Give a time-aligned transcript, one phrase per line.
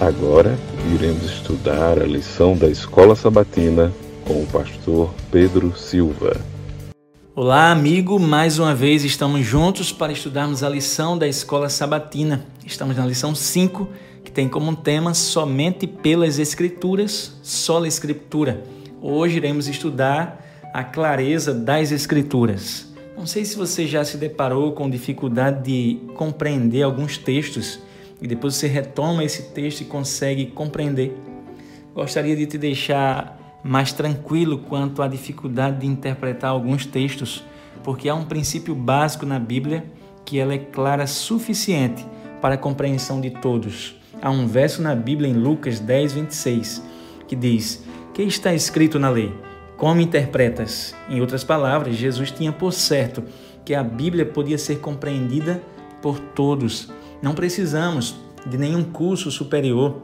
[0.00, 0.56] Agora
[0.94, 3.92] iremos estudar a lição da Escola Sabatina
[4.24, 6.36] com o pastor Pedro Silva.
[7.34, 8.16] Olá, amigo.
[8.16, 12.46] Mais uma vez estamos juntos para estudarmos a lição da Escola Sabatina.
[12.64, 13.88] Estamos na lição 5,
[14.22, 18.62] que tem como tema Somente pelas Escrituras, sola Escritura.
[19.02, 22.86] Hoje iremos estudar a clareza das Escrituras.
[23.16, 27.80] Não sei se você já se deparou com dificuldade de compreender alguns textos
[28.20, 31.16] e depois você retoma esse texto e consegue compreender.
[31.94, 37.44] Gostaria de te deixar mais tranquilo quanto à dificuldade de interpretar alguns textos,
[37.82, 39.84] porque há um princípio básico na Bíblia
[40.24, 42.04] que ela é clara suficiente
[42.40, 43.96] para a compreensão de todos.
[44.20, 46.82] Há um verso na Bíblia em Lucas 10, 26,
[47.26, 49.32] que diz: Que está escrito na lei?
[49.76, 50.94] Como interpretas?
[51.08, 53.22] Em outras palavras, Jesus tinha por certo
[53.64, 55.62] que a Bíblia podia ser compreendida
[56.02, 56.90] por todos.
[57.20, 58.14] Não precisamos
[58.46, 60.00] de nenhum curso superior,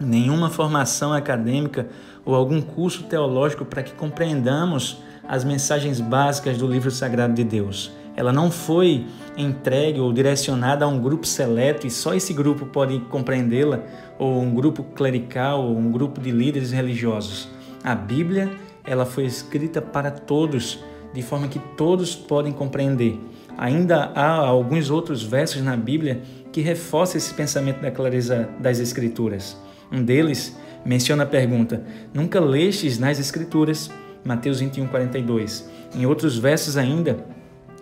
[0.00, 1.88] nenhuma formação acadêmica
[2.24, 7.92] ou algum curso teológico para que compreendamos as mensagens básicas do livro sagrado de Deus.
[8.16, 13.00] Ela não foi entregue ou direcionada a um grupo seleto e só esse grupo pode
[13.10, 13.80] compreendê-la,
[14.18, 17.48] ou um grupo clerical, ou um grupo de líderes religiosos.
[17.82, 18.52] A Bíblia,
[18.84, 20.78] ela foi escrita para todos,
[21.14, 23.18] de forma que todos podem compreender.
[23.56, 26.20] Ainda há alguns outros versos na Bíblia
[26.52, 29.56] que reforçam esse pensamento da clareza das Escrituras.
[29.92, 33.90] Um deles menciona a pergunta: Nunca lestes nas Escrituras?
[34.24, 35.70] Mateus 21, 42.
[35.94, 37.24] Em outros versos ainda,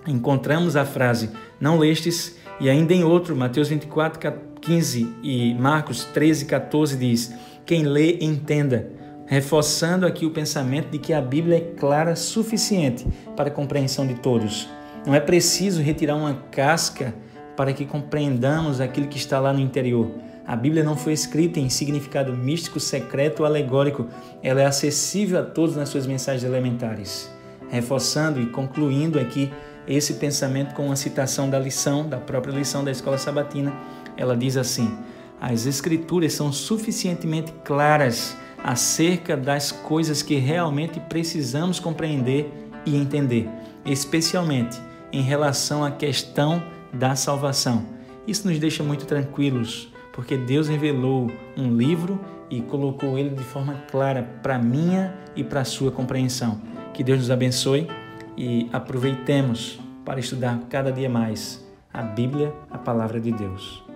[0.06, 2.36] encontramos a frase: Não lestes?
[2.60, 4.20] E ainda em outro, Mateus 24,
[4.60, 8.90] 15 e Marcos 13, 14 diz: Quem lê, entenda.
[9.32, 14.12] Reforçando aqui o pensamento de que a Bíblia é clara suficiente para a compreensão de
[14.16, 14.68] todos.
[15.06, 17.14] Não é preciso retirar uma casca
[17.56, 20.10] para que compreendamos aquilo que está lá no interior.
[20.46, 24.06] A Bíblia não foi escrita em significado místico, secreto ou alegórico.
[24.42, 27.32] Ela é acessível a todos nas suas mensagens elementares.
[27.70, 29.50] Reforçando e concluindo aqui
[29.88, 33.72] esse pensamento com uma citação da lição, da própria lição da escola sabatina,
[34.14, 34.94] ela diz assim:
[35.40, 42.52] As Escrituras são suficientemente claras acerca das coisas que realmente precisamos compreender
[42.86, 43.48] e entender,
[43.84, 44.80] especialmente
[45.12, 46.62] em relação à questão
[46.92, 47.84] da salvação.
[48.26, 52.20] Isso nos deixa muito tranquilos, porque Deus revelou um livro
[52.50, 56.60] e colocou ele de forma clara para minha e para sua compreensão.
[56.94, 57.88] Que Deus nos abençoe
[58.36, 63.91] e aproveitemos para estudar cada dia mais a Bíblia, a palavra de Deus.